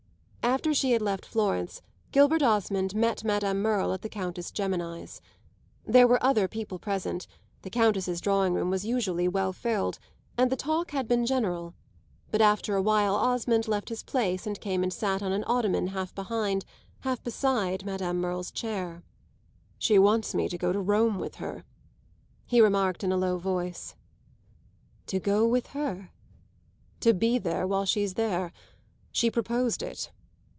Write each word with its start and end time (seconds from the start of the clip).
After 0.43 0.73
she 0.73 0.91
had 0.91 1.01
left 1.01 1.25
Florence 1.25 1.81
Gilbert 2.11 2.41
Osmond 2.43 2.93
met 2.93 3.23
Madame 3.23 3.61
Merle 3.61 3.93
at 3.93 4.01
the 4.01 4.09
Countess 4.09 4.51
Gemini's. 4.51 5.21
There 5.85 6.07
were 6.07 6.21
other 6.23 6.47
people 6.49 6.77
present; 6.77 7.25
the 7.61 7.69
Countess's 7.69 8.19
drawing 8.19 8.53
room 8.53 8.69
was 8.69 8.85
usually 8.85 9.27
well 9.29 9.53
filled, 9.53 9.97
and 10.37 10.51
the 10.51 10.55
talk 10.57 10.91
had 10.91 11.07
been 11.07 11.25
general, 11.25 11.73
but 12.31 12.41
after 12.41 12.75
a 12.75 12.81
while 12.81 13.15
Osmond 13.15 13.67
left 13.69 13.87
his 13.89 14.03
place 14.03 14.45
and 14.45 14.59
came 14.59 14.83
and 14.83 14.91
sat 14.91 15.23
on 15.23 15.31
an 15.31 15.43
ottoman 15.47 15.87
half 15.87 16.13
behind, 16.13 16.65
half 17.01 17.23
beside 17.23 17.85
Madame 17.85 18.19
Merle's 18.19 18.51
chair. 18.51 19.03
"She 19.79 19.97
wants 19.97 20.35
me 20.35 20.49
to 20.49 20.57
go 20.57 20.73
to 20.73 20.81
Rome 20.81 21.17
with 21.17 21.35
her," 21.35 21.63
he 22.45 22.59
remarked 22.61 23.03
in 23.05 23.11
a 23.13 23.17
low 23.17 23.37
voice. 23.37 23.95
"To 25.07 25.19
go 25.19 25.47
with 25.47 25.67
her?" 25.67 26.11
"To 26.99 27.13
be 27.13 27.39
there 27.39 27.65
while 27.65 27.85
she's 27.85 28.15
there. 28.15 28.51
She 29.13 29.31
proposed 29.31 29.81
it. 29.81 30.11